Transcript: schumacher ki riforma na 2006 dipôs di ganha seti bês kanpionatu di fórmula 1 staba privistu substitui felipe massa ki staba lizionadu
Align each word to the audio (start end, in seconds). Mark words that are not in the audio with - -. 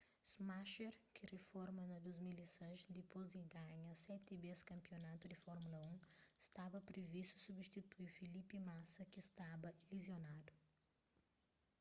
schumacher 0.27 0.93
ki 1.15 1.23
riforma 1.33 1.83
na 1.91 1.97
2006 2.05 2.79
dipôs 2.97 3.25
di 3.33 3.41
ganha 3.55 3.91
seti 4.05 4.33
bês 4.43 4.59
kanpionatu 4.71 5.23
di 5.27 5.37
fórmula 5.45 5.79
1 5.91 6.45
staba 6.45 6.87
privistu 6.91 7.35
substitui 7.49 8.13
felipe 8.17 8.55
massa 8.69 9.01
ki 9.11 9.19
staba 9.29 9.69
lizionadu 9.91 10.53